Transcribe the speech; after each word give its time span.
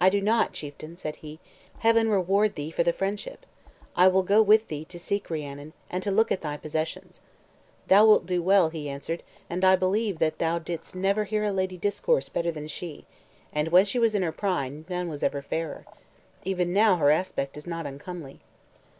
"I 0.00 0.10
do 0.10 0.20
not, 0.20 0.52
chieftain," 0.52 0.96
said 0.96 1.14
he. 1.22 1.38
"Heaven 1.78 2.10
reward 2.10 2.56
thee 2.56 2.72
for 2.72 2.82
the 2.82 2.92
friendship! 2.92 3.46
I 3.94 4.08
will 4.08 4.24
go 4.24 4.42
with 4.42 4.66
thee 4.66 4.84
to 4.86 4.98
seek 4.98 5.30
Rhiannon, 5.30 5.74
and 5.88 6.02
to 6.02 6.10
look 6.10 6.32
at 6.32 6.40
thy 6.40 6.56
possessions." 6.56 7.22
"Thou 7.86 8.04
wilt 8.04 8.26
do 8.26 8.42
well," 8.42 8.70
he 8.70 8.88
answered; 8.88 9.22
"and 9.48 9.64
I 9.64 9.76
believe 9.76 10.18
that 10.18 10.40
thou 10.40 10.58
didst 10.58 10.96
never 10.96 11.22
hear 11.22 11.44
a 11.44 11.52
lady 11.52 11.76
discourse 11.76 12.28
better 12.28 12.50
than 12.50 12.66
she, 12.66 13.06
and 13.52 13.68
when 13.68 13.84
she 13.84 14.00
was 14.00 14.16
in 14.16 14.22
her 14.24 14.32
prime, 14.32 14.86
none 14.88 15.08
was 15.08 15.22
ever 15.22 15.40
fairer. 15.40 15.86
Even 16.42 16.72
now 16.72 16.96
her 16.96 17.12
aspect 17.12 17.56
is 17.56 17.68
not 17.68 17.86
uncomely." 17.86 18.40